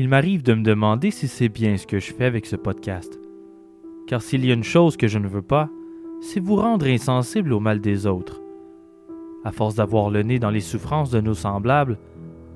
[0.00, 3.20] il m'arrive de me demander si c'est bien ce que je fais avec ce podcast.
[4.06, 5.68] Car s'il y a une chose que je ne veux pas,
[6.22, 8.40] c'est vous rendre insensible au mal des autres.
[9.44, 11.98] À force d'avoir le nez dans les souffrances de nos semblables,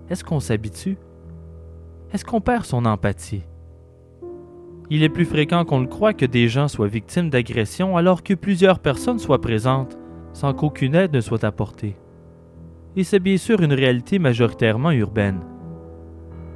[0.08, 0.96] est-ce qu'on s'habitue?
[2.14, 3.42] Est-ce qu'on perd son empathie?
[4.88, 8.32] Il est plus fréquent qu'on le croit que des gens soient victimes d'agressions alors que
[8.32, 9.98] plusieurs personnes soient présentes
[10.32, 11.94] sans qu'aucune aide ne soit apportée.
[12.96, 15.40] Et c'est bien sûr une réalité majoritairement urbaine.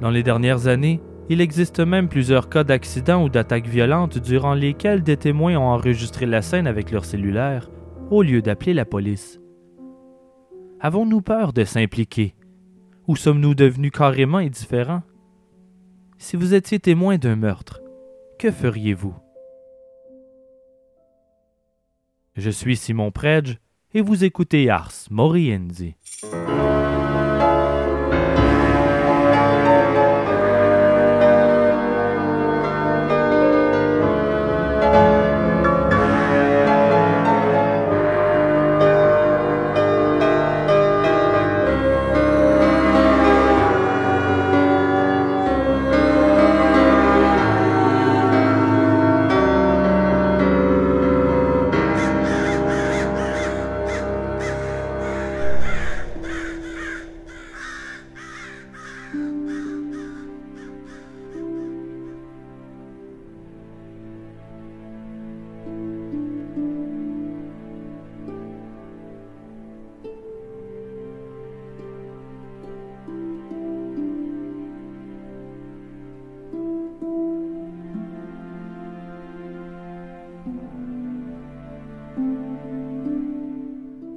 [0.01, 5.03] Dans les dernières années, il existe même plusieurs cas d'accidents ou d'attaques violentes durant lesquels
[5.03, 7.69] des témoins ont enregistré la scène avec leur cellulaire
[8.09, 9.39] au lieu d'appeler la police.
[10.79, 12.35] Avons-nous peur de s'impliquer?
[13.07, 15.03] Ou sommes-nous devenus carrément indifférents?
[16.17, 17.81] Si vous étiez témoin d'un meurtre,
[18.39, 19.15] que feriez-vous?
[22.35, 23.57] Je suis Simon Predge
[23.93, 25.95] et vous écoutez Ars Moriendi.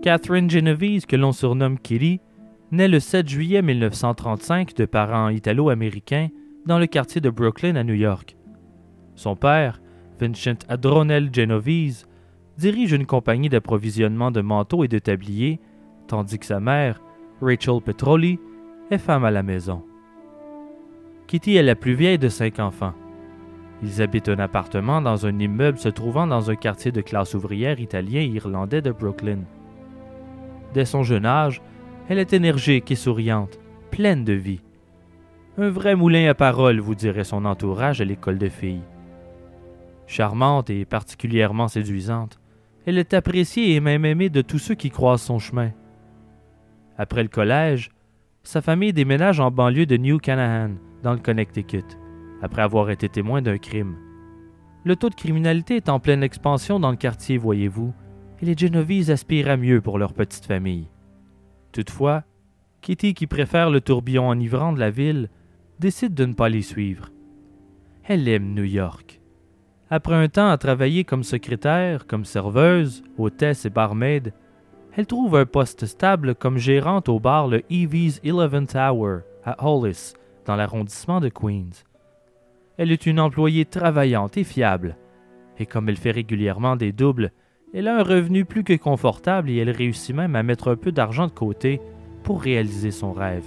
[0.02, 2.20] Catherine Genovese, que l'on surnomme Kitty,
[2.72, 6.28] naît le 7 juillet 1935 de parents italo-américains
[6.66, 8.36] dans le quartier de Brooklyn à New York.
[9.14, 9.80] Son père,
[10.18, 12.08] Vincent Adronel Genovese,
[12.58, 15.60] dirige une compagnie d'approvisionnement de manteaux et de tabliers,
[16.08, 17.00] tandis que sa mère,
[17.40, 18.40] Rachel Petroli,
[18.90, 19.84] est femme à la maison.
[21.28, 22.94] Kitty est la plus vieille de cinq enfants.
[23.84, 27.78] Ils habitent un appartement dans un immeuble se trouvant dans un quartier de classe ouvrière
[27.78, 29.42] italien et irlandais de Brooklyn.
[30.74, 31.60] Dès son jeune âge,
[32.08, 33.58] elle est énergique et souriante,
[33.90, 34.62] pleine de vie.
[35.58, 38.82] Un vrai moulin à paroles, vous dirait son entourage à l'école de filles.
[40.06, 42.40] Charmante et particulièrement séduisante,
[42.86, 45.70] elle est appréciée et même aimée de tous ceux qui croisent son chemin.
[46.98, 47.90] Après le collège,
[48.42, 50.72] sa famille déménage en banlieue de New Canaan,
[51.02, 51.84] dans le Connecticut,
[52.42, 53.96] après avoir été témoin d'un crime.
[54.84, 57.94] Le taux de criminalité est en pleine expansion dans le quartier, voyez-vous,
[58.42, 60.88] les Genovises aspirent à mieux pour leur petite famille.
[61.70, 62.24] Toutefois,
[62.80, 65.30] Kitty, qui préfère le tourbillon enivrant de la ville,
[65.78, 67.10] décide de ne pas les suivre.
[68.04, 69.20] Elle aime New York.
[69.90, 74.32] Après un temps à travailler comme secrétaire, comme serveuse, hôtesse et barmaid,
[74.96, 80.14] elle trouve un poste stable comme gérante au bar le Evie's Eleven Tower à Hollis,
[80.44, 81.84] dans l'arrondissement de Queens.
[82.76, 84.96] Elle est une employée travaillante et fiable,
[85.58, 87.30] et comme elle fait régulièrement des doubles,
[87.74, 90.92] elle a un revenu plus que confortable et elle réussit même à mettre un peu
[90.92, 91.80] d'argent de côté
[92.22, 93.44] pour réaliser son rêve,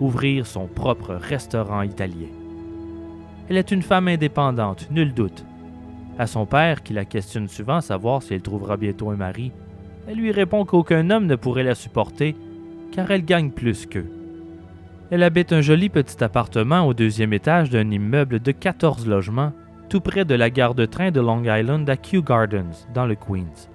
[0.00, 2.28] ouvrir son propre restaurant italien.
[3.48, 5.44] Elle est une femme indépendante, nul doute.
[6.18, 9.52] À son père, qui la questionne souvent à savoir si elle trouvera bientôt un mari,
[10.06, 12.36] elle lui répond qu'aucun homme ne pourrait la supporter,
[12.92, 14.10] car elle gagne plus qu'eux.
[15.10, 19.52] Elle habite un joli petit appartement au deuxième étage d'un immeuble de 14 logements
[19.88, 23.14] tout près de la gare de train de Long Island à Kew Gardens, dans le
[23.14, 23.68] Queens.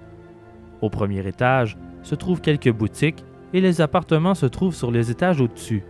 [0.80, 5.40] Au premier étage se trouvent quelques boutiques et les appartements se trouvent sur les étages
[5.40, 5.84] au-dessus.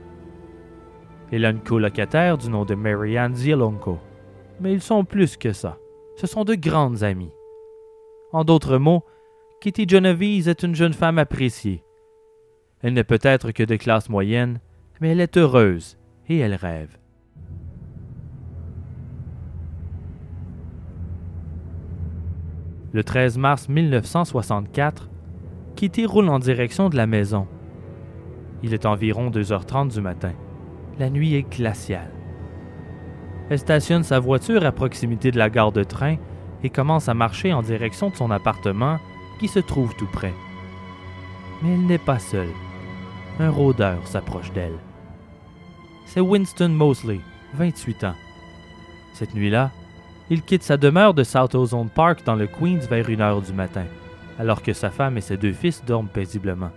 [1.31, 3.99] Elle a une colocataire du nom de Marianne Zielonko,
[4.61, 5.79] mais ils sont plus que ça.
[6.17, 7.33] Ce sont de grandes amies.
[8.33, 9.05] En d'autres mots,
[9.61, 11.83] Kitty Genovese est une jeune femme appréciée.
[12.83, 14.61] Elle n'est peut-être que de classe moyenne,
[15.01, 15.99] mais elle est heureuse
[16.29, 16.97] et elle rêve.
[22.95, 25.11] Le 13 mars 1964,
[25.75, 27.49] Kitty roule en direction de la maison.
[28.63, 30.33] Il est environ 2h30 du matin.
[31.01, 32.13] La nuit est glaciale.
[33.51, 36.19] Elle stationne sa voiture à proximité de la gare de train
[36.63, 39.01] et commence à marcher en direction de son appartement
[39.41, 40.33] qui se trouve tout près.
[41.65, 42.53] Mais elle n'est pas seule.
[43.41, 44.79] Un rôdeur s'approche d'elle.
[46.07, 47.19] C'est Winston Mosley,
[47.55, 48.15] 28 ans.
[49.15, 49.73] Cette nuit-là,
[50.31, 53.53] il quitte sa demeure de South Ozone Park dans le Queens vers une heure du
[53.53, 53.85] matin,
[54.39, 56.71] alors que sa femme et ses deux fils dorment paisiblement.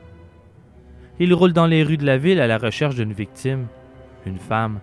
[1.20, 3.68] Il roule dans les rues de la ville à la recherche d'une victime,
[4.26, 4.80] une femme,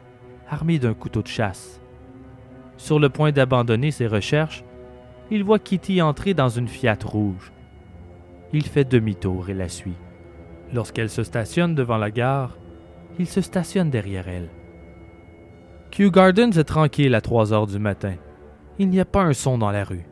[0.48, 1.80] armé d'un couteau de chasse.
[2.76, 4.64] Sur le point d'abandonner ses recherches,
[5.30, 7.52] il voit Kitty entrer dans une Fiat rouge.
[8.52, 9.96] Il fait demi-tour et la suit.
[10.72, 12.56] Lorsqu'elle se stationne devant la gare,
[13.18, 14.48] il se stationne derrière elle.
[15.90, 18.14] Kew Gardens est tranquille à 3 heures du matin.
[18.78, 20.04] Il n'y a pas un son dans la rue.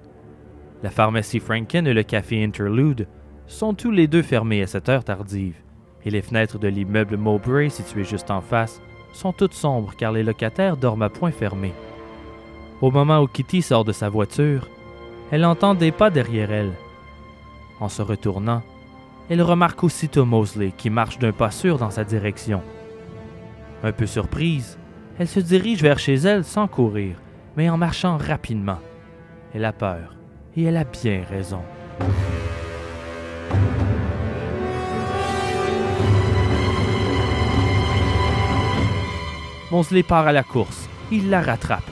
[0.84, 3.08] La pharmacie Franken et le café Interlude
[3.46, 5.56] sont tous les deux fermés à cette heure tardive,
[6.04, 8.80] et les fenêtres de l'immeuble Mowbray situé juste en face
[9.12, 11.72] sont toutes sombres car les locataires dorment à point fermé.
[12.80, 14.68] Au moment où Kitty sort de sa voiture,
[15.30, 16.72] elle entend des pas derrière elle.
[17.80, 18.62] En se retournant,
[19.28, 22.62] elle remarque aussitôt Mosley qui marche d'un pas sûr dans sa direction.
[23.82, 24.78] Un peu surprise,
[25.18, 27.16] elle se dirige vers chez elle sans courir,
[27.56, 28.78] mais en marchant rapidement.
[29.54, 30.16] Elle a peur,
[30.56, 31.62] et elle a bien raison.
[39.70, 40.88] Mosley part à la course.
[41.10, 41.90] Il la rattrape.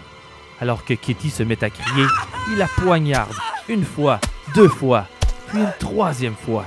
[0.60, 2.06] Alors que Kitty se met à crier,
[2.52, 3.34] il la poignarde
[3.68, 4.20] une fois,
[4.54, 5.06] deux fois,
[5.48, 6.66] puis une troisième fois.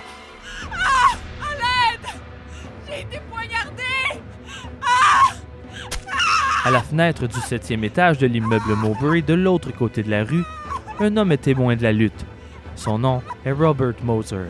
[6.73, 10.43] La fenêtre du septième étage de l'immeuble Mowbray, de l'autre côté de la rue,
[10.99, 12.25] un homme est témoin de la lutte.
[12.75, 14.47] Son nom est Robert Moser.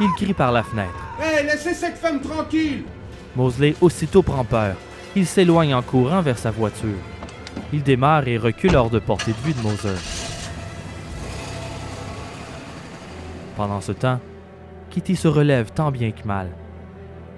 [0.00, 0.90] Il crie par la fenêtre.
[1.18, 2.84] Hé, laissez cette femme tranquille!
[3.34, 4.76] Mosley aussitôt prend peur.
[5.16, 6.98] Il s'éloigne en courant vers sa voiture.
[7.72, 9.98] Il démarre et recule hors de portée de vue de Moser.
[13.56, 14.20] Pendant ce temps,
[14.90, 16.50] Kitty se relève tant bien que mal.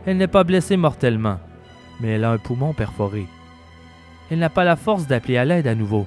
[0.07, 1.39] Elle n'est pas blessée mortellement,
[2.01, 3.29] mais elle a un poumon perforé.
[4.33, 6.07] Elle n'a pas la force d'appeler à l'aide à nouveau.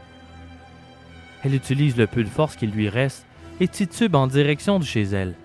[1.44, 3.24] Elle utilise le peu de force qu'il lui reste
[3.60, 5.36] et titube en direction de chez elle.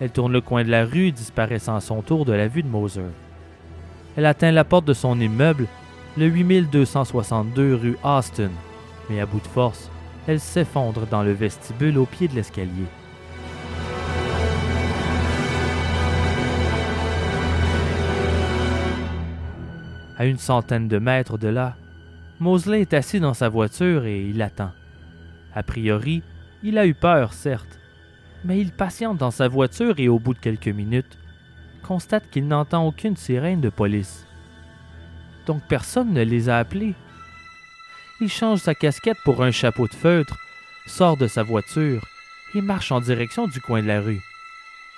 [0.00, 2.68] Elle tourne le coin de la rue, disparaissant à son tour de la vue de
[2.68, 3.02] Moser.
[4.16, 5.66] Elle atteint la porte de son immeuble,
[6.16, 8.52] le 8262 rue Austin,
[9.10, 9.90] mais à bout de force,
[10.26, 12.86] elle s'effondre dans le vestibule au pied de l'escalier.
[20.16, 21.76] À une centaine de mètres de là,
[22.40, 24.70] Mosley est assis dans sa voiture et il attend.
[25.54, 26.22] A priori,
[26.62, 27.80] il a eu peur, certes,
[28.44, 31.18] mais il patiente dans sa voiture et au bout de quelques minutes,
[31.82, 34.24] constate qu'il n'entend aucune sirène de police.
[35.46, 36.94] Donc personne ne les a appelés.
[38.20, 40.38] Il change sa casquette pour un chapeau de feutre,
[40.86, 42.06] sort de sa voiture
[42.54, 44.22] et marche en direction du coin de la rue.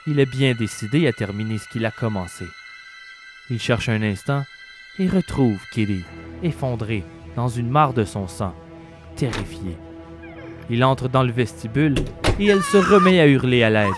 [0.07, 2.47] Il est bien décidé à terminer ce qu'il a commencé.
[3.49, 4.45] Il cherche un instant
[4.99, 6.05] et retrouve Kitty,
[6.43, 7.05] effondrée
[7.41, 8.53] dans une mare de son sang,
[9.17, 9.79] terrifiée.
[10.69, 11.95] Il entre dans le vestibule
[12.39, 13.95] et elle se remet à hurler à l'aide.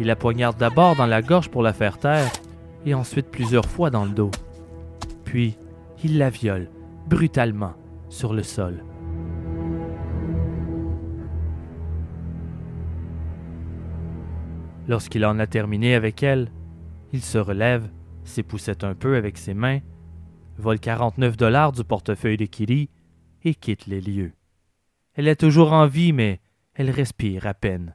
[0.00, 2.32] Il la poignarde d'abord dans la gorge pour la faire taire
[2.86, 4.30] et ensuite plusieurs fois dans le dos.
[5.26, 5.58] Puis,
[6.02, 6.70] il la viole
[7.06, 7.74] brutalement
[8.08, 8.82] sur le sol.
[14.88, 16.50] Lorsqu'il en a terminé avec elle,
[17.12, 17.86] il se relève,
[18.24, 19.80] s'époussette un peu avec ses mains,
[20.58, 22.90] vole 49 dollars du portefeuille de Kitty
[23.44, 24.32] et quitte les lieux.
[25.14, 26.40] Elle est toujours en vie, mais
[26.74, 27.94] elle respire à peine.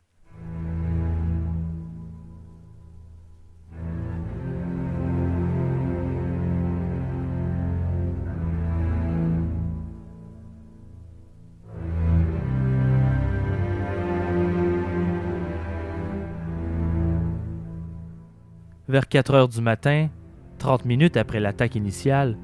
[18.87, 20.09] Vers 4 heures du matin,
[20.57, 22.37] 30 minutes après l'attaque initiale,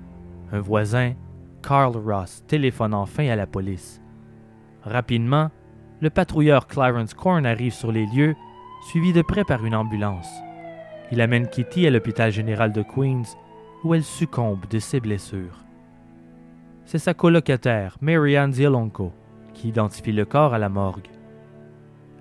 [0.51, 1.13] un voisin,
[1.61, 4.01] Carl Ross, téléphone enfin à la police.
[4.83, 5.49] Rapidement,
[5.99, 8.35] le patrouilleur Clarence Corn arrive sur les lieux,
[8.89, 10.29] suivi de près par une ambulance.
[11.11, 13.23] Il amène Kitty à l'hôpital général de Queens,
[13.83, 15.65] où elle succombe de ses blessures.
[16.85, 19.11] C'est sa colocataire, Marianne Zielonko,
[19.53, 21.07] qui identifie le corps à la morgue.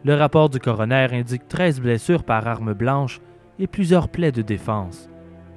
[0.04, 3.20] Le rapport du coroner indique 13 blessures par arme blanche
[3.58, 5.08] et plusieurs plaies de défense.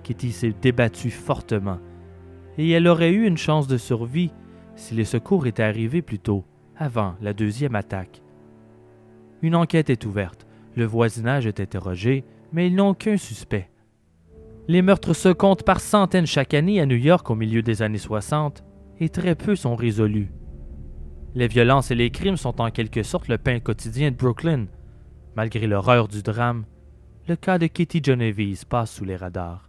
[0.04, 1.80] Kitty s'est débattue fortement,
[2.60, 4.32] et elle aurait eu une chance de survie
[4.76, 6.44] si les secours étaient arrivés plus tôt,
[6.76, 8.22] avant la deuxième attaque.
[9.42, 13.70] Une enquête est ouverte, le voisinage est interrogé, mais ils n'ont qu'un suspect.
[14.68, 17.98] Les meurtres se comptent par centaines chaque année à New York au milieu des années
[17.98, 18.66] 60,
[19.00, 20.30] et très peu sont résolus.
[21.36, 24.66] Les violences et les crimes sont en quelque sorte le pain quotidien de Brooklyn.
[25.34, 26.66] Malgré l'horreur du drame,
[27.30, 29.69] le cas de Kitty Genovese passe sous les radars.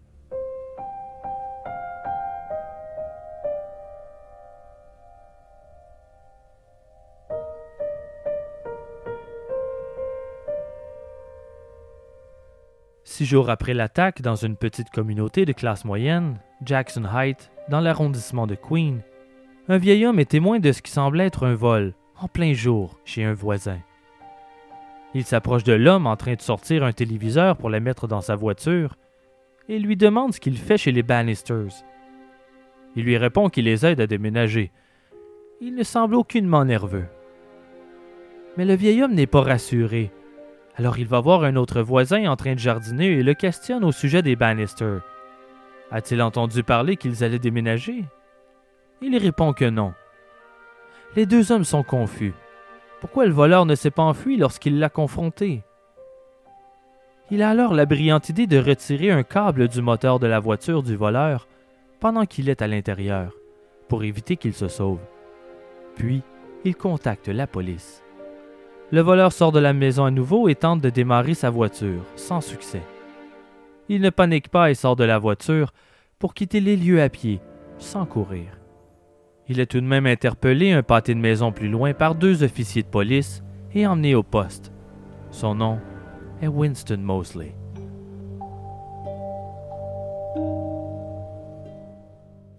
[13.21, 18.47] Six jours après l'attaque, dans une petite communauté de classe moyenne, Jackson Heights, dans l'arrondissement
[18.47, 19.03] de Queen,
[19.69, 22.99] un vieil homme est témoin de ce qui semble être un vol, en plein jour,
[23.05, 23.79] chez un voisin.
[25.13, 28.37] Il s'approche de l'homme en train de sortir un téléviseur pour le mettre dans sa
[28.37, 28.97] voiture
[29.69, 31.85] et lui demande ce qu'il fait chez les Bannisters.
[32.97, 34.73] Il lui répond qu'il les aide à déménager.
[35.61, 37.05] Il ne semble aucunement nerveux.
[38.57, 40.11] Mais le vieil homme n'est pas rassuré.
[40.81, 43.93] Alors il va voir un autre voisin en train de jardiner et le questionne au
[43.93, 45.03] sujet des Bannisters.
[45.91, 48.07] A-t-il entendu parler qu'ils allaient déménager?
[49.03, 49.93] Il répond que non.
[51.17, 52.33] Les deux hommes sont confus.
[53.03, 55.65] Pourquoi le voleur ne s'est pas enfui lorsqu'il l'a confronté?
[57.31, 60.83] Il a alors la brillante idée de retirer un câble du moteur de la voiture
[60.83, 61.47] du voleur
[62.01, 63.35] pendant qu'il est à l'intérieur,
[63.87, 65.01] pour éviter qu'il se sauve.
[65.95, 66.23] Puis,
[66.65, 68.03] il contacte la police.
[68.93, 72.41] Le voleur sort de la maison à nouveau et tente de démarrer sa voiture, sans
[72.41, 72.83] succès.
[73.89, 75.73] Il ne panique pas et sort de la voiture
[76.19, 77.41] pour quitter les lieux à pied,
[77.79, 78.59] sans courir.
[79.49, 82.83] Il est tout de même interpellé un pâté de maison plus loin par deux officiers
[82.83, 83.45] de police
[83.75, 84.73] et emmené au poste.
[85.31, 85.79] Son nom
[86.43, 87.55] est Winston Mosley.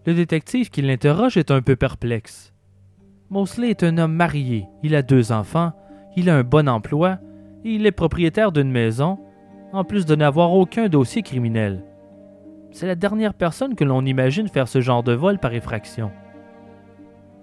[0.06, 2.54] Le détective qui l'interroge est un peu perplexe.
[3.30, 5.74] Mosley est un homme marié, il a deux enfants,
[6.16, 7.20] il a un bon emploi
[7.64, 9.20] et il est propriétaire d'une maison,
[9.74, 11.84] en plus de n'avoir aucun dossier criminel.
[12.72, 16.12] C'est la dernière personne que l'on imagine faire ce genre de vol par effraction.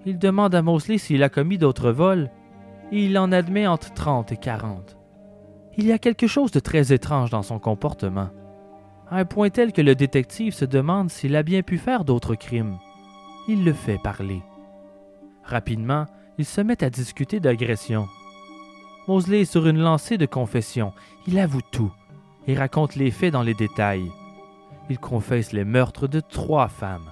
[0.05, 2.29] Il demande à Mosley s'il a commis d'autres vols,
[2.91, 4.97] et il en admet entre 30 et 40.
[5.77, 8.29] Il y a quelque chose de très étrange dans son comportement,
[9.09, 12.35] à un point tel que le détective se demande s'il a bien pu faire d'autres
[12.35, 12.77] crimes.
[13.47, 14.41] Il le fait parler.
[15.43, 16.05] Rapidement,
[16.37, 18.07] ils se mettent à discuter d'agression.
[19.09, 20.93] Mosley est sur une lancée de confession.
[21.25, 21.91] Il avoue tout
[22.45, 24.11] et raconte les faits dans les détails.
[24.87, 27.09] Il confesse les meurtres de trois femmes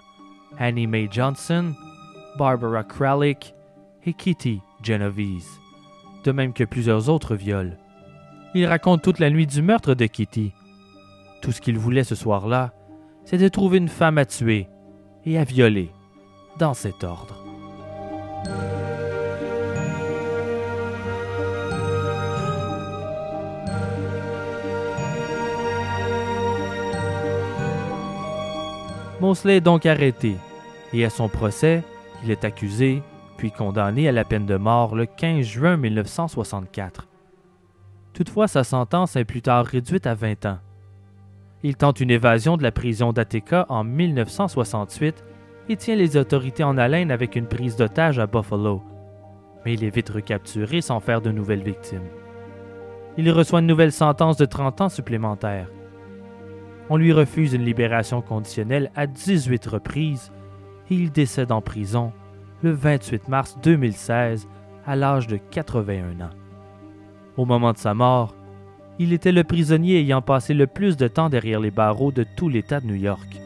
[0.59, 1.73] Annie Mae Johnson,
[2.37, 3.55] Barbara Kralik
[4.05, 5.59] et Kitty Genovese,
[6.23, 7.79] de même que plusieurs autres viols.
[8.53, 10.53] Il raconte toute la nuit du meurtre de Kitty.
[11.41, 12.73] Tout ce qu'il voulait ce soir-là,
[13.25, 14.67] c'est de trouver une femme à tuer
[15.25, 15.89] et à violer,
[16.59, 17.43] dans cet ordre.
[29.19, 30.35] Mosley est donc arrêté,
[30.93, 31.83] et à son procès,
[32.23, 33.01] il est accusé,
[33.35, 37.07] puis condamné à la peine de mort le 15 juin 1964.
[38.13, 40.59] Toutefois, sa sentence est plus tard réduite à 20 ans.
[41.63, 45.23] Il tente une évasion de la prison d'Attica en 1968
[45.69, 48.83] et tient les autorités en haleine avec une prise d'otage à Buffalo.
[49.65, 52.07] Mais il est vite recapturé sans faire de nouvelles victimes.
[53.17, 55.69] Il reçoit une nouvelle sentence de 30 ans supplémentaires
[56.89, 60.31] on lui refuse une libération conditionnelle à 18 reprises
[60.89, 62.13] et il décède en prison
[62.63, 64.47] le 28 mars 2016
[64.85, 66.29] à l'âge de 81 ans.
[67.35, 68.35] Au moment de sa mort,
[68.99, 72.49] il était le prisonnier ayant passé le plus de temps derrière les barreaux de tout
[72.49, 73.37] l'État de New York.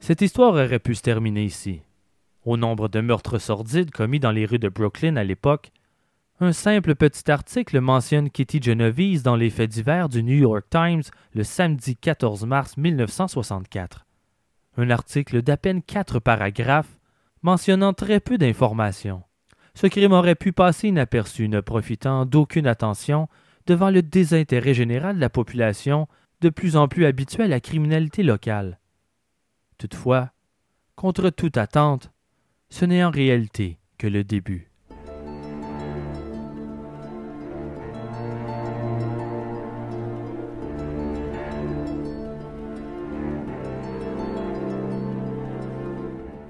[0.00, 1.82] Cette histoire aurait pu se terminer ici.
[2.46, 5.72] Au nombre de meurtres sordides commis dans les rues de Brooklyn à l'époque,
[6.40, 11.02] un simple petit article mentionne Kitty Genovese dans les faits divers du New York Times
[11.34, 14.06] le samedi 14 mars 1964.
[14.78, 16.98] Un article d'à peine quatre paragraphes
[17.42, 19.22] mentionnant très peu d'informations.
[19.74, 23.28] Ce crime aurait pu passer inaperçu, ne profitant d'aucune attention
[23.66, 26.08] devant le désintérêt général de la population
[26.40, 28.78] de plus en plus habituée à la criminalité locale.
[29.76, 30.30] Toutefois,
[30.96, 32.10] contre toute attente,
[32.70, 34.70] ce n'est en réalité que le début.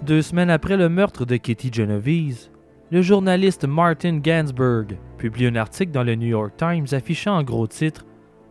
[0.02, 2.50] Deux semaines après le meurtre de Kitty Genovese,
[2.90, 7.68] le journaliste Martin Gansberg publie un article dans le New York Times affichant en gros
[7.68, 8.04] titre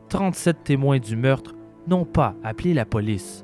[0.10, 1.56] 37 témoins du meurtre
[1.88, 3.44] n'ont pas appelé la police.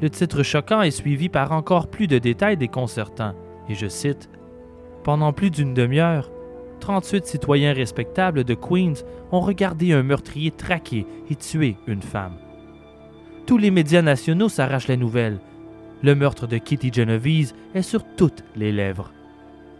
[0.00, 3.34] Le titre choquant est suivi par encore plus de détails déconcertants,
[3.68, 4.28] et je cite
[5.04, 6.30] Pendant plus d'une demi-heure,
[6.80, 12.36] 38 citoyens respectables de Queens ont regardé un meurtrier traquer et tuer une femme.
[13.46, 15.38] Tous les médias nationaux s'arrachent la nouvelle.
[16.02, 19.12] Le meurtre de Kitty Genovese est sur toutes les lèvres.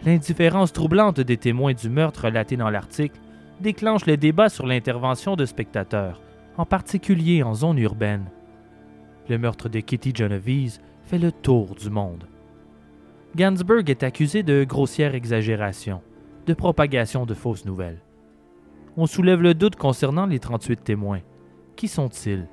[0.04, 3.20] L'indifférence troublante des témoins du meurtre relaté dans l'article
[3.60, 6.22] déclenche le débat sur l'intervention de spectateurs,
[6.56, 8.26] en particulier en zone urbaine.
[9.28, 12.24] Le meurtre de Kitty Genovese fait le tour du monde.
[13.34, 16.00] Gansberg est accusé de grossière exagération,
[16.46, 18.00] de propagation de fausses nouvelles.
[18.96, 21.20] On soulève le doute concernant les 38 témoins,
[21.74, 22.48] Qui sont-ils?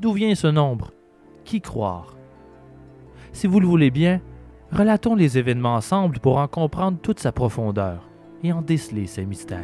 [0.00, 0.90] D'où vient ce nombre?
[1.44, 2.16] Qui croire?
[3.32, 4.20] Si vous le voulez bien,
[4.72, 8.08] relatons les événements ensemble pour en comprendre toute sa profondeur
[8.42, 9.60] et en déceler ses mystères.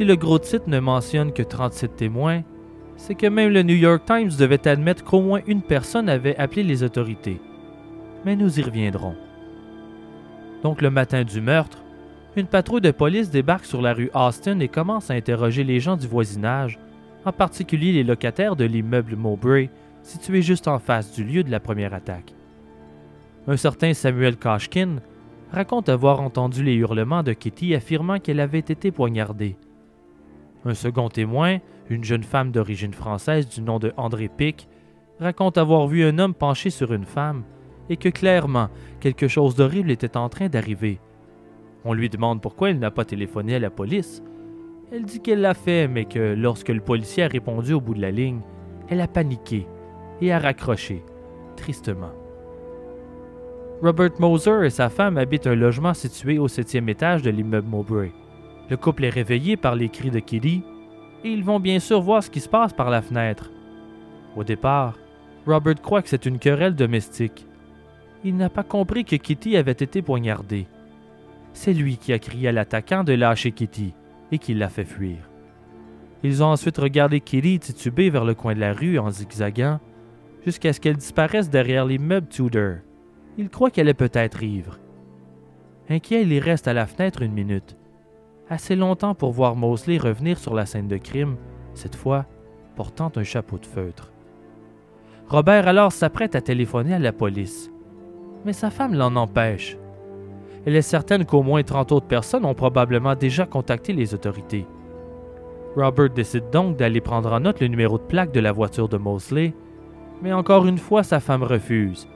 [0.00, 2.42] Si le gros titre ne mentionne que 37 témoins,
[2.96, 6.62] c'est que même le New York Times devait admettre qu'au moins une personne avait appelé
[6.62, 7.38] les autorités.
[8.24, 9.14] Mais nous y reviendrons.
[10.62, 11.84] Donc le matin du meurtre,
[12.34, 15.98] une patrouille de police débarque sur la rue Austin et commence à interroger les gens
[15.98, 16.78] du voisinage,
[17.26, 19.68] en particulier les locataires de l'immeuble Mowbray,
[20.02, 22.32] situé juste en face du lieu de la première attaque.
[23.46, 25.00] Un certain Samuel Kashkin
[25.52, 29.58] raconte avoir entendu les hurlements de Kitty affirmant qu'elle avait été poignardée.
[30.64, 34.68] Un second témoin, une jeune femme d'origine française du nom de André Pic,
[35.18, 37.44] raconte avoir vu un homme penché sur une femme
[37.88, 38.68] et que clairement
[39.00, 41.00] quelque chose d'horrible était en train d'arriver.
[41.84, 44.22] On lui demande pourquoi elle n'a pas téléphoné à la police.
[44.92, 48.02] Elle dit qu'elle l'a fait, mais que lorsque le policier a répondu au bout de
[48.02, 48.40] la ligne,
[48.88, 49.66] elle a paniqué
[50.20, 51.02] et a raccroché,
[51.56, 52.12] tristement.
[53.82, 58.12] Robert Moser et sa femme habitent un logement situé au septième étage de l'immeuble Mowbray.
[58.70, 60.62] Le couple est réveillé par les cris de Kitty
[61.24, 63.50] et ils vont bien sûr voir ce qui se passe par la fenêtre.
[64.36, 64.96] Au départ,
[65.44, 67.46] Robert croit que c'est une querelle domestique.
[68.22, 70.68] Il n'a pas compris que Kitty avait été poignardée.
[71.52, 73.92] C'est lui qui a crié à l'attaquant de lâcher Kitty
[74.30, 75.18] et qui l'a fait fuir.
[76.22, 79.80] Ils ont ensuite regardé Kitty tituber vers le coin de la rue en zigzagant
[80.44, 82.76] jusqu'à ce qu'elle disparaisse derrière l'immeuble Tudor.
[83.36, 84.78] Il croit qu'elle est peut-être ivre.
[85.88, 87.76] Inquiet, il reste à la fenêtre une minute,
[88.50, 91.36] assez longtemps pour voir Mosley revenir sur la scène de crime,
[91.74, 92.26] cette fois
[92.76, 94.12] portant un chapeau de feutre.
[95.28, 97.70] Robert alors s'apprête à téléphoner à la police,
[98.44, 99.78] mais sa femme l'en empêche.
[100.66, 104.66] Elle est certaine qu'au moins 30 autres personnes ont probablement déjà contacté les autorités.
[105.76, 108.96] Robert décide donc d'aller prendre en note le numéro de plaque de la voiture de
[108.96, 109.54] Mosley,
[110.20, 112.08] mais encore une fois sa femme refuse.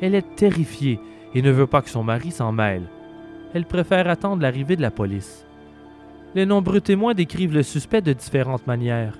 [0.00, 1.00] Elle est terrifiée
[1.34, 2.88] et ne veut pas que son mari s'en mêle.
[3.54, 5.46] Elle préfère attendre l'arrivée de la police.
[6.34, 9.18] Les nombreux témoins décrivent le suspect de différentes manières.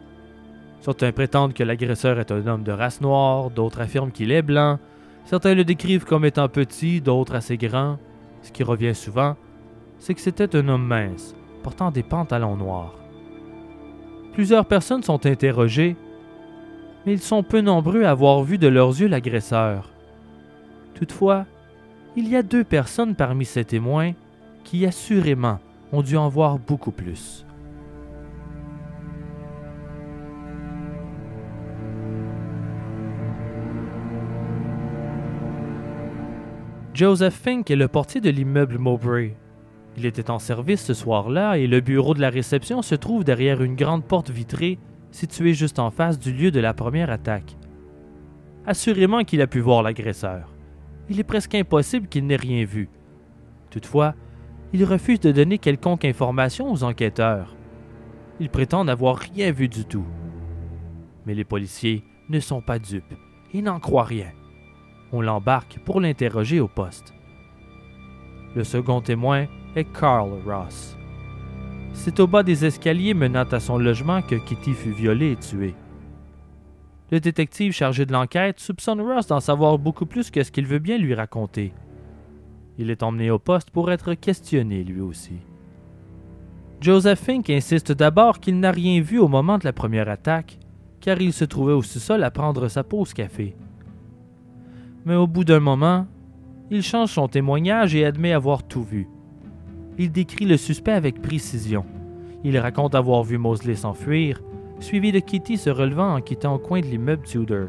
[0.80, 4.78] Certains prétendent que l'agresseur est un homme de race noire, d'autres affirment qu'il est blanc,
[5.26, 7.98] certains le décrivent comme étant petit, d'autres assez grand.
[8.40, 9.36] Ce qui revient souvent,
[9.98, 12.94] c'est que c'était un homme mince, portant des pantalons noirs.
[14.32, 15.96] Plusieurs personnes sont interrogées,
[17.04, 19.92] mais ils sont peu nombreux à avoir vu de leurs yeux l'agresseur.
[20.94, 21.44] Toutefois,
[22.16, 24.12] il y a deux personnes parmi ces témoins
[24.64, 25.58] qui assurément
[25.92, 27.46] ont dû en voir beaucoup plus.
[36.94, 39.34] Joseph Fink est le portier de l'immeuble Mowbray.
[39.96, 43.62] Il était en service ce soir-là et le bureau de la réception se trouve derrière
[43.62, 44.78] une grande porte vitrée
[45.10, 47.56] située juste en face du lieu de la première attaque.
[48.66, 50.52] Assurément qu'il a pu voir l'agresseur.
[51.08, 52.88] Il est presque impossible qu'il n'ait rien vu.
[53.70, 54.14] Toutefois,
[54.72, 57.54] il refuse de donner quelconque information aux enquêteurs.
[58.40, 60.06] Il prétend n'avoir rien vu du tout.
[61.26, 63.14] Mais les policiers ne sont pas dupes
[63.52, 64.32] et n'en croient rien
[65.12, 67.12] on l'embarque pour l'interroger au poste.
[68.54, 70.96] Le second témoin est Carl Ross.
[71.92, 75.74] C'est au bas des escaliers menant à son logement que Kitty fut violée et tuée.
[77.10, 80.78] Le détective chargé de l'enquête soupçonne Ross d'en savoir beaucoup plus que ce qu'il veut
[80.78, 81.74] bien lui raconter.
[82.78, 85.36] Il est emmené au poste pour être questionné lui aussi.
[86.80, 90.58] Joseph Fink insiste d'abord qu'il n'a rien vu au moment de la première attaque,
[91.00, 93.54] car il se trouvait au sous-sol à prendre sa pause café
[95.04, 96.06] mais au bout d'un moment,
[96.70, 99.08] il change son témoignage et admet avoir tout vu.
[99.98, 101.84] Il décrit le suspect avec précision.
[102.44, 104.40] Il raconte avoir vu Mosley s'enfuir,
[104.80, 107.68] suivi de Kitty se relevant en quittant le coin de l'immeuble Tudor.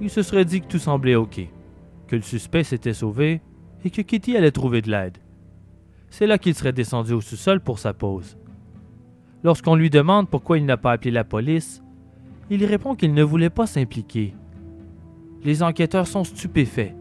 [0.00, 1.40] Il se serait dit que tout semblait OK,
[2.06, 3.40] que le suspect s'était sauvé
[3.84, 5.18] et que Kitty allait trouver de l'aide.
[6.10, 8.36] C'est là qu'il serait descendu au sous-sol pour sa pause.
[9.44, 11.82] Lorsqu'on lui demande pourquoi il n'a pas appelé la police,
[12.50, 14.34] il répond qu'il ne voulait pas s'impliquer,
[15.44, 16.94] les enquêteurs sont stupéfaits.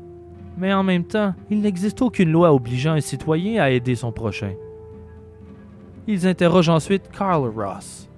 [0.57, 4.53] Mais en même temps, il n'existe aucune loi obligeant un citoyen à aider son prochain.
[6.07, 8.09] Ils interrogent ensuite Carl Ross.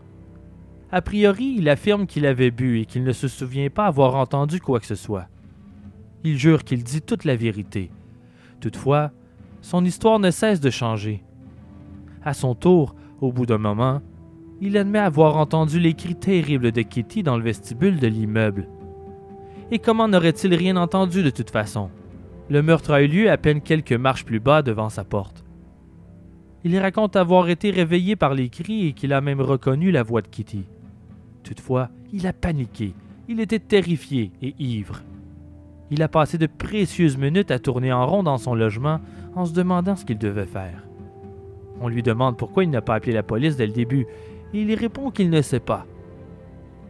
[0.91, 4.59] A priori, il affirme qu'il avait bu et qu'il ne se souvient pas avoir entendu
[4.59, 5.27] quoi que ce soit.
[6.23, 7.91] Il jure qu'il dit toute la vérité.
[8.63, 9.11] Toutefois,
[9.59, 11.21] son histoire ne cesse de changer.
[12.23, 14.01] À son tour, au bout d'un moment,
[14.61, 18.69] il admet avoir entendu les cris terribles de Kitty dans le vestibule de l'immeuble.
[19.69, 21.89] Et comment n'aurait-il rien entendu de toute façon?
[22.47, 25.43] Le meurtre a eu lieu à peine quelques marches plus bas devant sa porte.
[26.63, 30.21] Il raconte avoir été réveillé par les cris et qu'il a même reconnu la voix
[30.21, 30.63] de Kitty.
[31.43, 32.93] Toutefois, il a paniqué,
[33.27, 35.01] il était terrifié et ivre.
[35.93, 38.99] Il a passé de précieuses minutes à tourner en rond dans son logement
[39.35, 40.87] en se demandant ce qu'il devait faire.
[41.79, 44.07] On lui demande pourquoi il n'a pas appelé la police dès le début
[44.55, 45.85] et il répond qu'il ne sait pas.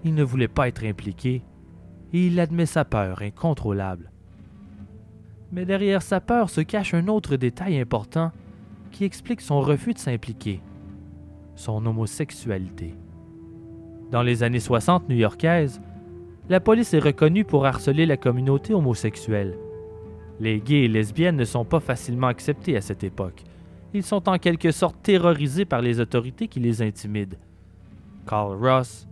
[0.06, 1.42] Il ne voulait pas être impliqué
[2.14, 4.10] et il admet sa peur incontrôlable.
[5.52, 8.32] Mais derrière sa peur se cache un autre détail important
[8.94, 10.62] qui explique son refus de s'impliquer,
[11.56, 12.96] son homosexualité.
[14.12, 15.82] Dans les années 60 new-yorkaises,
[16.54, 19.58] la police est reconnue pour harceler la communauté homosexuelle.
[20.40, 23.42] Les gays et lesbiennes ne sont pas facilement acceptés à cette époque.
[23.96, 27.38] Ils sont en quelque sorte terrorisés par les autorités qui les intimident.
[28.28, 29.08] Carl Ross,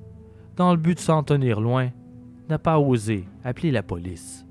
[0.55, 1.89] dans le but de s'en tenir loin,
[2.47, 4.45] n'a pas osé appeler la police.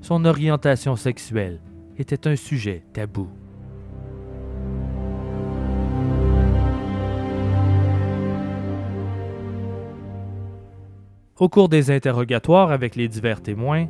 [0.00, 1.60] Son orientation sexuelle
[1.98, 3.28] était un sujet tabou.
[11.40, 13.86] Au cours des interrogatoires avec les divers témoins,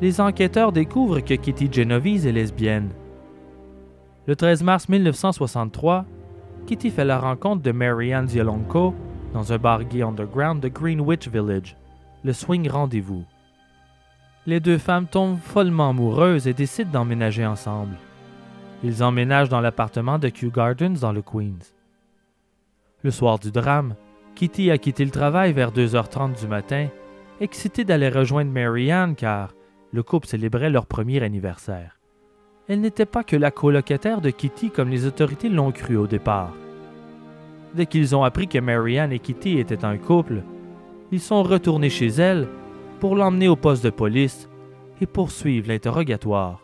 [0.00, 2.90] les enquêteurs découvrent que Kitty Genovese est lesbienne.
[4.28, 6.04] Le 13 mars 1963,
[6.64, 8.94] Kitty fait la rencontre de Marianne Zielonko
[9.34, 11.76] dans un bar gay underground de Greenwich Village,
[12.22, 13.24] le Swing Rendez-vous.
[14.46, 17.96] Les deux femmes tombent follement amoureuses et décident d'emménager ensemble.
[18.84, 21.72] Ils emménagent dans l'appartement de Kew Gardens dans le Queens.
[23.02, 23.96] Le soir du drame,
[24.36, 26.88] Kitty a quitté le travail vers 2h30 du matin,
[27.40, 29.54] excitée d'aller rejoindre Marianne car
[29.92, 31.98] le couple célébrait leur premier anniversaire.
[32.68, 36.52] Elle n'était pas que la colocataire de Kitty comme les autorités l'ont cru au départ.
[37.72, 40.42] Dès qu'ils ont appris que Marianne et Kitty étaient un couple,
[41.12, 42.46] ils sont retournés chez elle
[43.00, 44.50] pour l'emmener au poste de police
[45.00, 46.60] et poursuivre l'interrogatoire.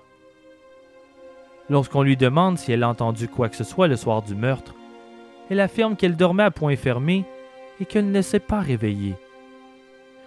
[1.71, 4.75] Lorsqu'on lui demande si elle a entendu quoi que ce soit le soir du meurtre,
[5.49, 7.25] elle affirme qu'elle dormait à point fermé
[7.83, 9.17] et qu'elle ne s'est pas réveillée.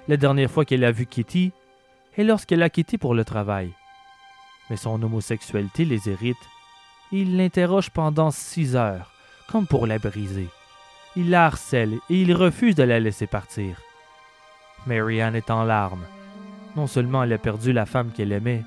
[0.10, 1.54] La dernière fois qu'elle a vu Kitty
[2.18, 3.72] est lorsqu'elle a quitté pour le travail.
[4.70, 6.50] Mais son homosexualité les irrite.
[7.14, 9.14] Il l'interroge pendant six heures,
[9.50, 10.50] comme pour la briser.
[11.16, 13.80] Il la harcèle et il refuse de la laisser partir.
[14.86, 16.06] Marianne est en larmes.
[16.76, 18.66] Non seulement elle a perdu la femme qu'elle aimait,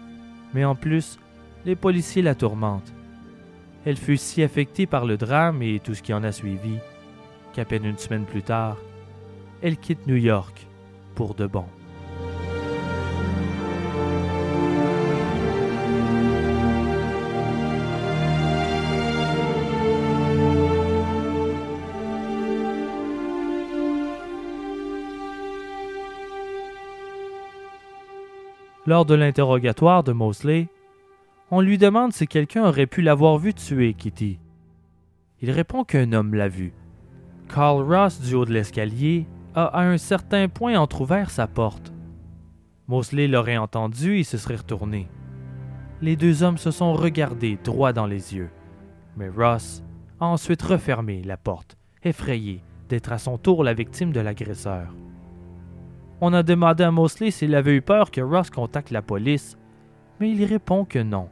[0.54, 1.18] mais en plus,
[1.66, 2.94] les policiers la tourmentent.
[3.84, 6.78] Elle fut si affectée par le drame et tout ce qui en a suivi
[7.58, 8.76] qu'à peine une semaine plus tard,
[9.62, 10.68] elle quitte New York
[11.16, 11.64] pour de bon.
[28.86, 30.68] Lors de l'interrogatoire de Mosley,
[31.50, 34.38] on lui demande si quelqu'un aurait pu l'avoir vu tuer Kitty.
[35.42, 36.72] Il répond qu'un homme l'a vu,
[37.48, 41.92] Carl Ross, du haut de l'escalier, a à un certain point entr'ouvert sa porte.
[42.86, 45.08] Mosley l'aurait entendu et se serait retourné.
[46.00, 48.50] Les deux hommes se sont regardés droit dans les yeux,
[49.16, 49.82] mais Ross
[50.20, 54.94] a ensuite refermé la porte, effrayé d'être à son tour la victime de l'agresseur.
[56.20, 59.56] On a demandé à Mosley s'il avait eu peur que Ross contacte la police,
[60.20, 61.28] mais il répond que non.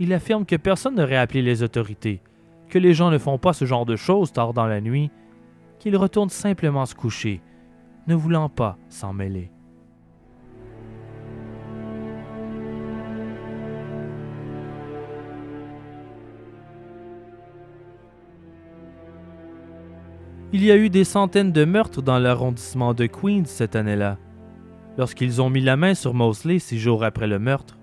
[0.00, 2.20] Il affirme que personne n'aurait appelé les autorités
[2.68, 5.10] que les gens ne font pas ce genre de choses tard dans la nuit,
[5.78, 7.40] qu'ils retournent simplement se coucher,
[8.06, 9.50] ne voulant pas s'en mêler.
[20.52, 24.18] Il y a eu des centaines de meurtres dans l'arrondissement de Queens cette année-là.
[24.96, 27.76] Lorsqu'ils ont mis la main sur Mosley six jours après le meurtre,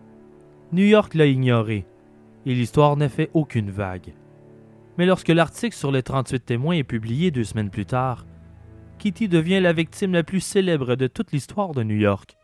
[0.72, 1.86] New York l'a ignoré
[2.46, 4.14] et l'histoire n'a fait aucune vague.
[5.02, 8.28] Mais lorsque l'article sur les 38 témoins est publié deux semaines plus tard,
[9.00, 12.38] Kitty devient la victime la plus célèbre de toute l'histoire de New York.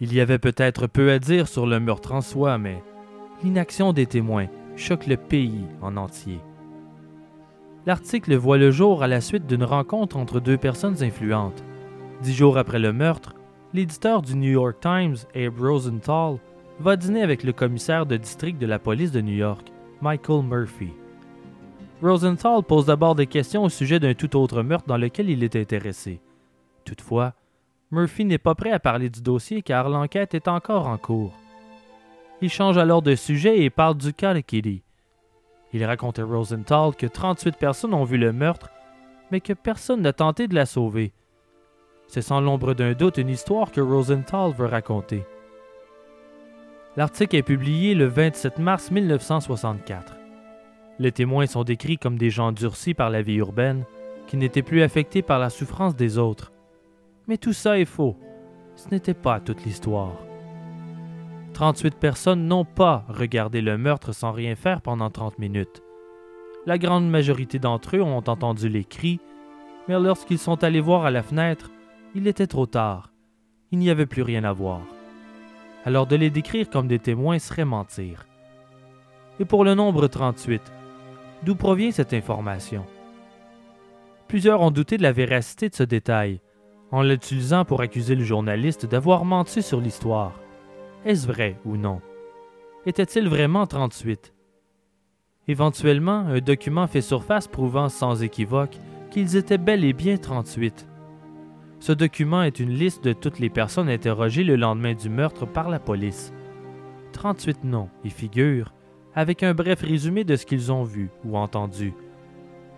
[0.00, 2.82] Il y avait peut-être peu à dire sur le meurtre en soi, mais
[3.42, 4.46] l'inaction des témoins
[4.76, 6.40] choque le pays en entier.
[7.86, 11.62] L'article voit le jour à la suite d'une rencontre entre deux personnes influentes.
[12.22, 13.34] Dix jours après le meurtre,
[13.72, 16.38] l'éditeur du New York Times, Abe Rosenthal,
[16.80, 20.90] va dîner avec le commissaire de district de la police de New York, Michael Murphy.
[22.02, 25.56] Rosenthal pose d'abord des questions au sujet d'un tout autre meurtre dans lequel il est
[25.56, 26.20] intéressé.
[26.84, 27.32] Toutefois,
[27.90, 31.34] Murphy n'est pas prêt à parler du dossier car l'enquête est encore en cours.
[32.42, 34.82] Il change alors de sujet et parle du cas de Kitty.
[35.72, 38.70] Il raconte à Rosenthal que 38 personnes ont vu le meurtre,
[39.30, 41.12] mais que personne n'a tenté de la sauver.
[42.08, 45.24] C'est sans l'ombre d'un doute une histoire que Rosenthal veut raconter.
[46.96, 50.16] L'article est publié le 27 mars 1964.
[50.98, 53.84] Les témoins sont décrits comme des gens durcis par la vie urbaine,
[54.26, 56.52] qui n'étaient plus affectés par la souffrance des autres.
[57.28, 58.16] Mais tout ça est faux.
[58.76, 60.25] Ce n'était pas toute l'histoire.
[61.56, 65.82] 38 personnes n'ont pas regardé le meurtre sans rien faire pendant 30 minutes.
[66.66, 69.20] La grande majorité d'entre eux ont entendu les cris,
[69.88, 71.70] mais lorsqu'ils sont allés voir à la fenêtre,
[72.14, 73.10] il était trop tard.
[73.72, 74.82] Il n'y avait plus rien à voir.
[75.86, 78.26] Alors de les décrire comme des témoins serait mentir.
[79.40, 80.60] Et pour le nombre 38,
[81.42, 82.84] d'où provient cette information?
[84.28, 86.42] Plusieurs ont douté de la véracité de ce détail,
[86.90, 90.34] en l'utilisant pour accuser le journaliste d'avoir menti sur l'histoire.
[91.06, 92.00] Est-ce vrai ou non?
[92.84, 94.34] Était-il vraiment 38
[95.46, 98.76] Éventuellement, un document fait surface prouvant sans équivoque
[99.12, 100.88] qu'ils étaient bel et bien 38.
[101.78, 105.68] Ce document est une liste de toutes les personnes interrogées le lendemain du meurtre par
[105.68, 106.32] la police.
[107.12, 108.74] 38 noms y figurent,
[109.14, 111.94] avec un bref résumé de ce qu'ils ont vu ou entendu.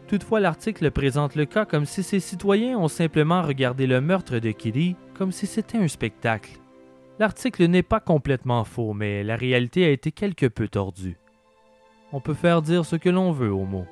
[0.06, 4.50] Toutefois, l'article présente le cas comme si ces citoyens ont simplement regardé le meurtre de
[4.50, 6.60] Kitty comme si c'était un spectacle.
[7.18, 11.16] L'article n'est pas complètement faux, mais la réalité a été quelque peu tordue.
[12.12, 13.86] On peut faire dire ce que l'on veut au mot.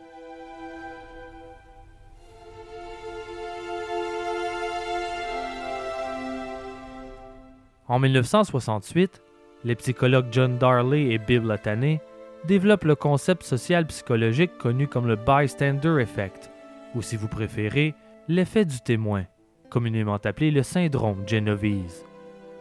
[7.88, 9.22] En 1968,
[9.64, 11.98] les psychologues John Darley et Bill Latane
[12.46, 16.50] développe le concept social psychologique connu comme le bystander effect,
[16.94, 17.94] ou si vous préférez,
[18.28, 19.24] l'effet du témoin,
[19.68, 22.05] communément appelé le syndrome Genovese,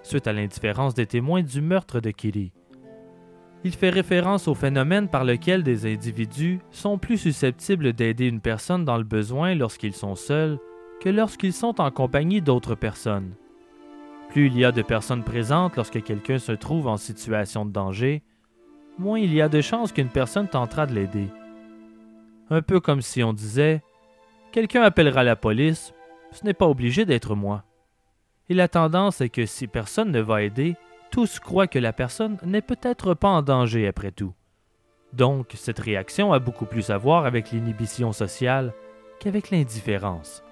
[0.06, 2.52] suite à l'indifférence des témoins du meurtre de Kitty.
[3.64, 8.86] Il fait référence au phénomène par lequel des individus sont plus susceptibles d'aider une personne
[8.86, 10.60] dans le besoin lorsqu'ils sont seuls
[11.02, 13.34] que lorsqu'ils sont en compagnie d'autres personnes.
[14.30, 18.22] Plus il y a de personnes présentes lorsque quelqu'un se trouve en situation de danger,
[19.00, 21.28] moins il y a de chances qu'une personne tentera de l'aider.
[22.52, 23.82] Un peu comme si on disait
[24.52, 25.94] Quelqu'un appellera la police,
[26.32, 27.64] ce n'est pas obligé d'être moi.
[28.50, 30.76] Et la tendance est que si personne ne va aider,
[31.12, 34.34] tous croient que la personne n'est peut-être pas en danger après tout.
[35.14, 38.74] Donc, cette réaction a beaucoup plus à voir avec l'inhibition sociale
[39.20, 40.44] qu'avec l'indifférence.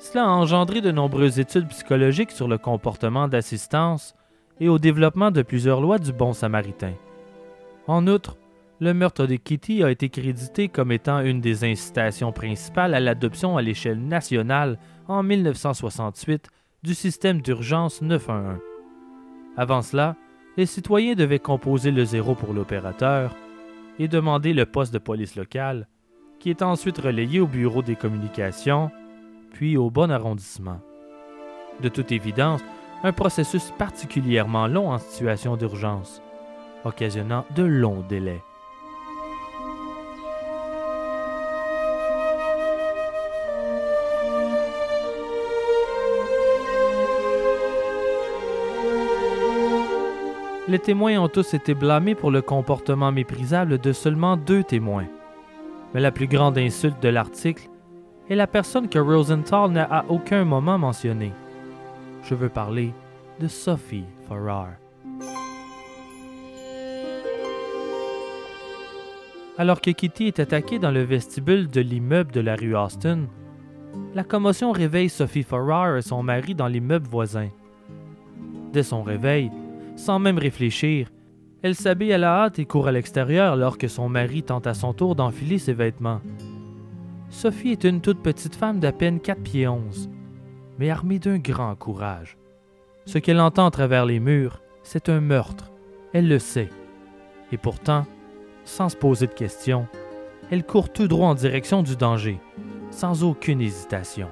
[0.00, 4.14] Cela a engendré de nombreuses études psychologiques sur le comportement d'assistance
[4.60, 6.94] et au développement de plusieurs lois du bon samaritain.
[7.86, 8.36] En outre,
[8.80, 13.56] le meurtre de Kitty a été crédité comme étant une des incitations principales à l'adoption
[13.56, 16.48] à l'échelle nationale en 1968
[16.84, 18.60] du système d'urgence 911.
[19.56, 20.14] Avant cela,
[20.56, 23.34] les citoyens devaient composer le zéro pour l'opérateur
[23.98, 25.88] et demander le poste de police local,
[26.38, 28.92] qui est ensuite relayé au bureau des communications,
[29.52, 30.80] puis au bon arrondissement.
[31.80, 32.60] De toute évidence,
[33.02, 36.22] un processus particulièrement long en situation d'urgence
[36.84, 38.42] occasionnant de longs délais.
[50.68, 55.06] Les témoins ont tous été blâmés pour le comportement méprisable de seulement deux témoins.
[55.94, 57.70] Mais la plus grande insulte de l'article
[58.28, 61.32] est la personne que Rosenthal n'a à aucun moment mentionnée.
[62.22, 62.92] Je veux parler
[63.40, 64.68] de Sophie Farrar.
[69.56, 73.20] Alors que Kitty est attaquée dans le vestibule de l'immeuble de la rue Austin,
[74.14, 77.48] la commotion réveille Sophie Farrar et son mari dans l'immeuble voisin.
[78.70, 79.50] Dès son réveil,
[79.98, 81.10] sans même réfléchir,
[81.62, 84.74] elle s'habille à la hâte et court à l'extérieur alors que son mari tente à
[84.74, 86.20] son tour d'enfiler ses vêtements.
[87.30, 90.08] Sophie est une toute petite femme d'à peine 4 pieds 11,
[90.78, 92.38] mais armée d'un grand courage.
[93.06, 95.72] Ce qu'elle entend à travers les murs, c'est un meurtre.
[96.12, 96.70] Elle le sait.
[97.50, 98.06] Et pourtant,
[98.64, 99.88] sans se poser de questions,
[100.50, 102.38] elle court tout droit en direction du danger,
[102.90, 104.28] sans aucune hésitation.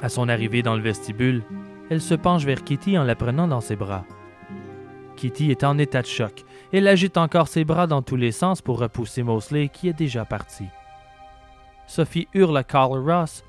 [0.00, 1.42] À son arrivée dans le vestibule,
[1.90, 4.06] elle se penche vers Kitty en la prenant dans ses bras.
[5.22, 6.44] Kitty est en état de choc.
[6.72, 10.24] Elle agite encore ses bras dans tous les sens pour repousser Mosley qui est déjà
[10.24, 10.64] parti.
[11.86, 13.44] Sophie hurle à Carl Ross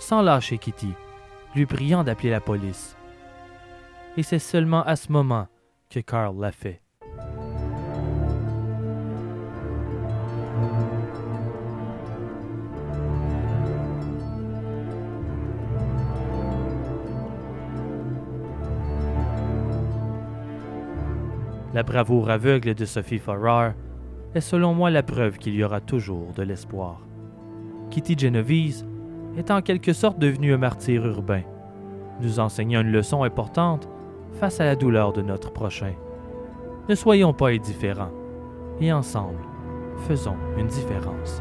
[0.00, 0.88] sans lâcher Kitty,
[1.54, 2.96] lui priant d'appeler la police.
[4.16, 5.48] Et c'est seulement à ce moment
[5.90, 6.80] que Carl l'a fait.
[21.78, 23.72] La bravoure aveugle de Sophie Farrar
[24.34, 27.06] est selon moi la preuve qu'il y aura toujours de l'espoir.
[27.90, 28.84] Kitty Genovese
[29.36, 31.42] est en quelque sorte devenue un martyr urbain,
[32.20, 33.88] nous enseignant une leçon importante
[34.40, 35.92] face à la douleur de notre prochain.
[36.88, 38.10] Ne soyons pas indifférents
[38.80, 39.38] et ensemble,
[40.08, 41.40] faisons une différence.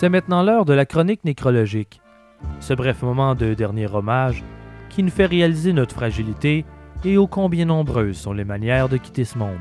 [0.00, 2.00] C'est maintenant l'heure de la chronique nécrologique,
[2.58, 4.42] ce bref moment de dernier hommage
[4.88, 6.64] qui nous fait réaliser notre fragilité
[7.04, 9.58] et ô combien nombreuses sont les manières de quitter ce monde.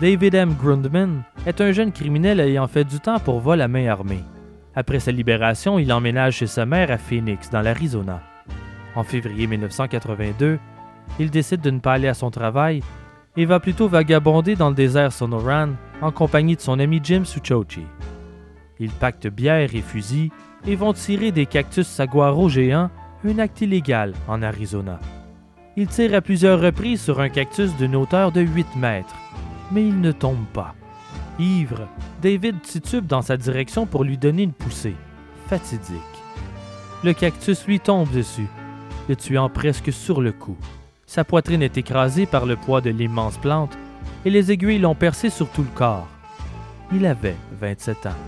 [0.00, 0.56] David M.
[0.60, 4.24] Grundman est un jeune criminel ayant fait du temps pour vol à main armée.
[4.74, 8.20] Après sa libération, il emménage chez sa mère à Phoenix, dans l'Arizona.
[8.96, 10.58] En février 1982,
[11.18, 12.82] il décide de ne pas aller à son travail
[13.36, 17.84] et va plutôt vagabonder dans le désert Sonoran en compagnie de son ami Jim Suchochi.
[18.80, 20.30] Ils pactent bière et fusils
[20.66, 22.90] et vont tirer des cactus saguaro géants,
[23.24, 24.98] un acte illégal en Arizona.
[25.76, 29.14] Ils tirent à plusieurs reprises sur un cactus d'une hauteur de 8 mètres,
[29.70, 30.74] mais il ne tombe pas.
[31.38, 31.88] Ivre,
[32.20, 34.96] David titube dans sa direction pour lui donner une poussée,
[35.46, 35.94] fatidique.
[37.04, 38.48] Le cactus lui tombe dessus,
[39.08, 40.56] le tuant presque sur le coup.
[41.08, 43.78] Sa poitrine est écrasée par le poids de l'immense plante
[44.26, 46.06] et les aiguilles l'ont percé sur tout le corps.
[46.92, 48.20] Il avait 27 ans.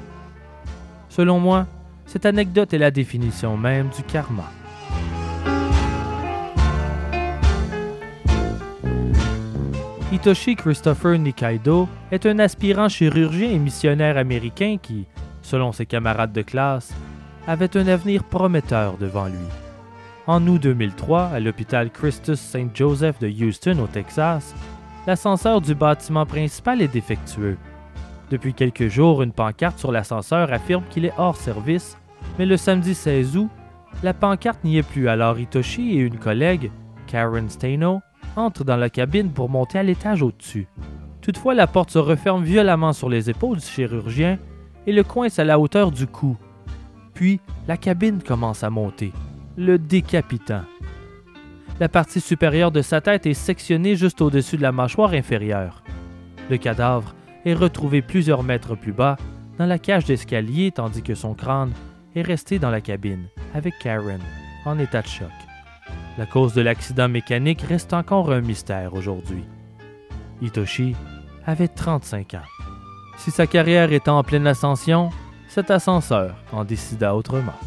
[1.10, 1.66] Selon moi,
[2.06, 4.50] cette anecdote est la définition même du karma.
[10.10, 15.04] Hitoshi Christopher Nikaido est un aspirant chirurgien et missionnaire américain qui,
[15.42, 16.94] selon ses camarades de classe,
[17.46, 19.69] avait un avenir prometteur devant lui.
[20.30, 22.70] En août 2003, à l'hôpital Christus St.
[22.72, 24.54] Joseph de Houston, au Texas,
[25.04, 27.58] l'ascenseur du bâtiment principal est défectueux.
[28.30, 31.98] Depuis quelques jours, une pancarte sur l'ascenseur affirme qu'il est hors service,
[32.38, 33.48] mais le samedi 16 août,
[34.04, 36.70] la pancarte n'y est plus alors Hitoshi et une collègue,
[37.08, 38.00] Karen Staino,
[38.36, 40.68] entrent dans la cabine pour monter à l'étage au-dessus.
[41.22, 44.38] Toutefois, la porte se referme violemment sur les épaules du chirurgien
[44.86, 46.36] et le coince à la hauteur du cou.
[47.14, 49.12] Puis, la cabine commence à monter
[49.56, 50.62] le décapitant.
[51.78, 55.82] La partie supérieure de sa tête est sectionnée juste au-dessus de la mâchoire inférieure.
[56.50, 59.16] Le cadavre est retrouvé plusieurs mètres plus bas,
[59.58, 61.72] dans la cage d'escalier, tandis que son crâne
[62.14, 64.20] est resté dans la cabine, avec Karen,
[64.64, 65.30] en état de choc.
[66.18, 69.44] La cause de l'accident mécanique reste encore un mystère aujourd'hui.
[70.42, 70.94] Hitoshi
[71.46, 72.48] avait 35 ans.
[73.16, 75.10] Si sa carrière était en pleine ascension,
[75.48, 77.58] cet ascenseur en décida autrement.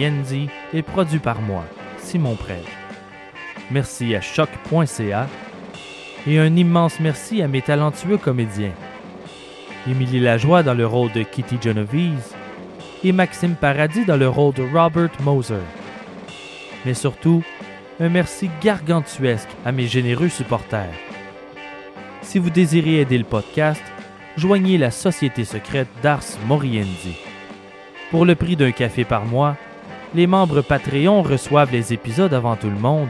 [0.00, 1.62] Morienzi est produit par moi,
[1.98, 2.62] Simon Prel.
[3.70, 5.28] Merci à choc.ca
[6.26, 8.72] et un immense merci à mes talentueux comédiens.
[9.86, 12.34] Émilie Lajoie dans le rôle de Kitty Genovese
[13.04, 15.56] et Maxime Paradis dans le rôle de Robert Moser.
[16.86, 17.44] Mais surtout,
[18.00, 20.96] un merci gargantuesque à mes généreux supporters.
[22.22, 23.82] Si vous désirez aider le podcast,
[24.38, 27.16] joignez la Société secrète d'Ars Morienzi.
[28.10, 29.58] Pour le prix d'un café par mois,
[30.14, 33.08] les membres Patreon reçoivent les épisodes avant tout le monde,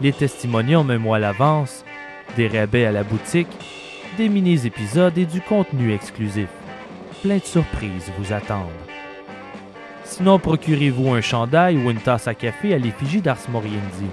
[0.00, 1.84] les testimoniums un mois à l'avance,
[2.36, 3.48] des rabais à la boutique,
[4.16, 6.48] des mini-épisodes et du contenu exclusif.
[7.22, 8.68] Plein de surprises vous attendent.
[10.04, 14.06] Sinon, procurez-vous un chandail ou une tasse à café à l'effigie d'Ars Moriendi.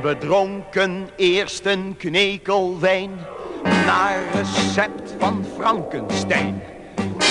[0.02, 3.10] We dronken eerst een knekelwijn
[3.62, 6.62] naar recept van Frankenstein.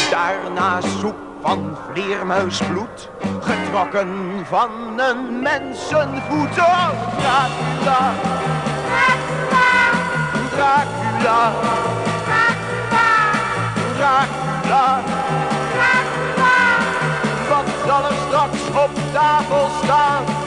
[0.10, 3.10] Daarna soep van vleermuisbloed,
[3.40, 6.58] getrokken van een mensenvoet.
[6.58, 8.14] Oh, Dracula,
[10.56, 11.52] Dracula,
[13.98, 15.04] Dracula.
[17.50, 20.41] Wat zal er straks op tafel staan?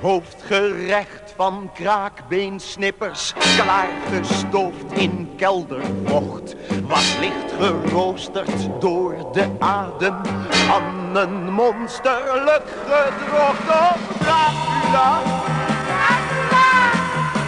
[0.00, 10.20] Hoofdgerecht van kraakbeensnippers, klaargestoofd in keldervocht, was licht geroosterd door de adem
[10.50, 13.68] van een monsterlijk gedrocht.
[13.68, 15.20] Oh, Dracula,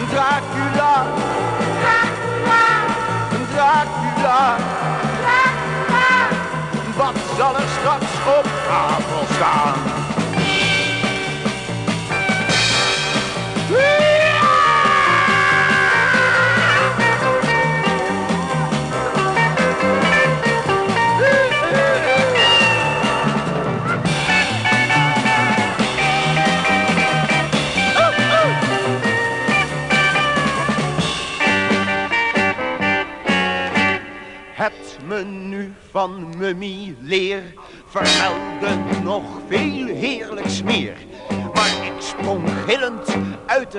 [0.09, 1.05] Dracula,
[3.53, 4.57] Dracula,
[6.97, 10.00] wat zal er straks op tafel staan?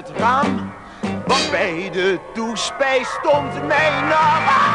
[0.08, 0.72] Het raam,
[1.50, 4.71] bij de toespijs stond mijn naam.